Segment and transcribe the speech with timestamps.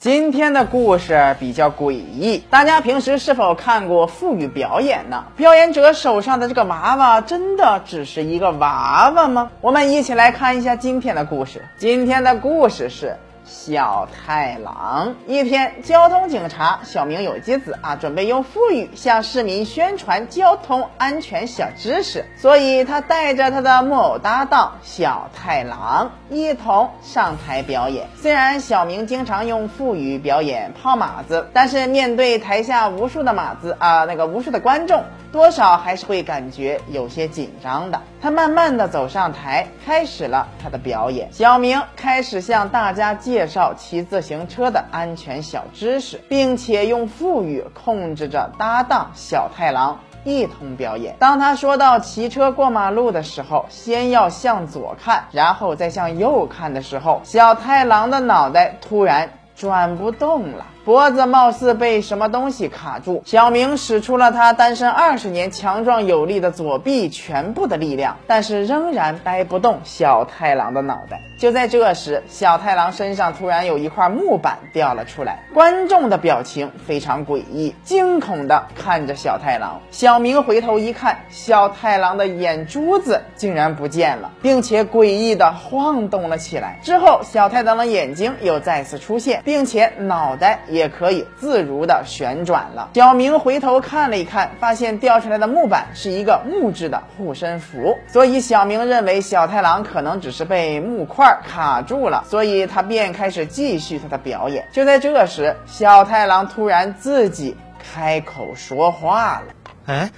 [0.00, 5.24] 今天的故事比较诡异，大家平时是否看过腹语表演呢？
[5.36, 9.50] 表演者手上的这个娃娃真的只是一个娃娃吗？
[9.60, 11.64] 我们一起来看一下今天的故事。
[11.78, 13.16] 今天的故事是。
[13.48, 28.06] 小太郎一天，交通警察小明有机子啊，准备用腹语向市民宣传交通安全小知识，所以他带着他的木偶搭档小太郎一同上台表演。
[28.14, 35.02] 虽然小明经常用腹语表演泡马子，但是面对台下无数的马子啊，那个无数的观众。
[35.32, 38.00] 多少还是会感觉有些紧张的。
[38.20, 41.28] 他慢慢的走上台，开始了他的表演。
[41.32, 51.14] 小明开始向大家介绍骑自行车的安全小知识，并且用腹语控制着搭档小太郎一同表演。
[51.18, 59.30] 当他说到骑车过马路的时候，先要向左看，然后再向右看的时候，小太郎的脑袋突然。
[59.58, 63.22] 转不动了，脖子貌似被什么东西卡住。
[63.26, 71.20] 小明使出了他单身二十年、强壮有力的左臂全部的力量，但是仍然掰不动小太郎的脑袋。
[71.38, 79.80] 就在这时，小太郎身上突然有一块木板掉了出来，观众的表情非常诡异，惊恐的看着小太郎。
[79.90, 86.78] 小明回头一看，小太郎的眼珠子竟然不见了，并且诡异的晃动了起来。
[86.82, 89.42] 之后，小太郎的眼睛又再次出现。
[89.44, 92.89] 并且脑袋也可以自如的旋转了。
[92.93, 104.67] 小明回头看了一看，发现掉出来的木板是一个木质的护身符，所以小明认为小太郎可能只是被木块卡住了，所以他便开始继续他的表演。
[104.71, 110.09] 就在这时，小太郎突然自己开口说话了：“哎，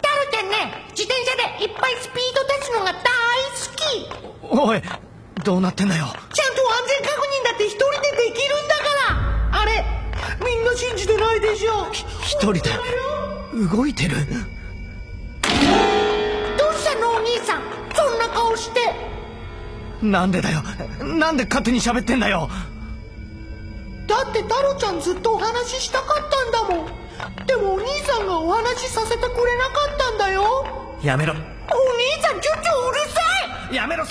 [0.00, 3.00] 大路ちゃんね、自転車でいっぱいスピード出すのが大
[3.52, 4.70] 好き。
[4.70, 4.82] おい、
[5.44, 6.06] どうなってんだよ。
[6.32, 6.45] ちゃ
[10.97, 11.89] じてないでしょ。
[12.21, 12.61] 一人で
[13.69, 14.15] 動いてる。
[14.17, 14.23] ど
[16.69, 17.61] うしたのお兄さん、
[17.95, 18.79] そんな顔して。
[20.01, 20.63] なんでだよ。
[21.01, 22.49] なんで勝手に喋ってんだよ。
[24.07, 26.87] だって太郎ちゃんずっとお話ししたかったんだもん。
[27.45, 30.65] でもお兄さんがお話しさせてくれなかったんだよ。
[31.03, 31.33] やめろ。
[31.33, 31.41] お兄
[32.21, 33.21] さんちょっとうるさ
[33.71, 34.03] いやめろ。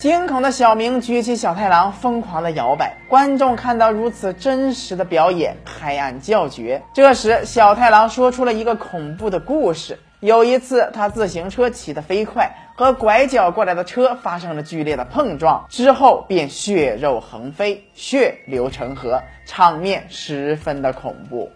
[0.00, 2.98] 惊恐的小明举起小太郎，疯狂的摇摆。
[3.08, 6.80] 观众看到如此真实的表演，拍案叫绝。
[6.94, 21.50] 这时，小太郎说出了一个恐怖的故事：有一次，他自行车骑得飞快，和拐角过来的车发生了剧烈的碰撞，之后便血肉横飞，血流成河，场面十分的恐怖。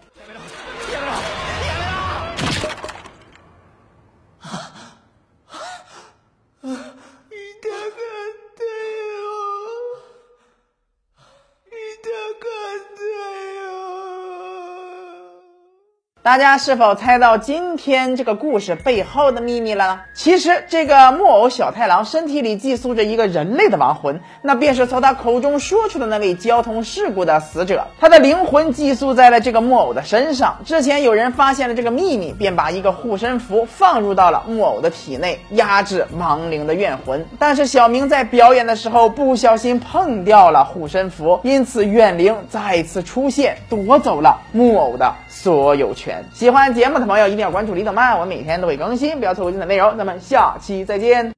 [16.23, 19.99] 大家是否猜到今天这个故事背后的秘密了呢？
[20.13, 27.87] 其实，这个木偶小太郎身体里寄宿着一个人类的亡魂，那便是从他口中说出的那位交通事故的死者。
[27.99, 30.59] 他的灵魂寄宿在了这个木偶的身上。
[30.63, 37.25] 之前有人发现了这个秘密，便把一个护身符放入到了木偶的体内，压制亡灵的怨魂。
[37.37, 46.12] 但是小明在表演的时候不小心碰掉了护身符，因此怨灵再次出现，夺走了木偶的所有权。
[46.33, 49.95] 喜欢节目的朋友一定要关注李德曼，我每天都会更新，不要错过精彩内容。
[49.97, 51.31] 咱们下期再见。